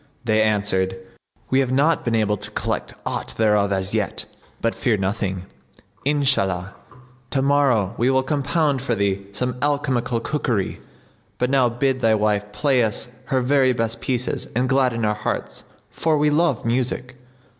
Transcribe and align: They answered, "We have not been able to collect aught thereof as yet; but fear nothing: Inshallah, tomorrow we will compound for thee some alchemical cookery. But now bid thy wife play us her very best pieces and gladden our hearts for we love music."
They 0.25 0.41
answered, 0.41 0.97
"We 1.51 1.59
have 1.59 1.71
not 1.71 2.03
been 2.03 2.15
able 2.15 2.35
to 2.35 2.49
collect 2.49 2.95
aught 3.05 3.35
thereof 3.37 3.71
as 3.71 3.93
yet; 3.93 4.25
but 4.59 4.73
fear 4.73 4.97
nothing: 4.97 5.43
Inshallah, 6.05 6.73
tomorrow 7.29 7.93
we 7.99 8.09
will 8.09 8.23
compound 8.23 8.81
for 8.81 8.95
thee 8.95 9.27
some 9.31 9.57
alchemical 9.61 10.19
cookery. 10.19 10.81
But 11.37 11.51
now 11.51 11.69
bid 11.69 12.01
thy 12.01 12.15
wife 12.15 12.51
play 12.51 12.83
us 12.83 13.09
her 13.25 13.41
very 13.41 13.73
best 13.73 14.01
pieces 14.01 14.47
and 14.55 14.67
gladden 14.67 15.05
our 15.05 15.13
hearts 15.13 15.65
for 15.91 16.17
we 16.17 16.31
love 16.31 16.65
music." 16.65 17.15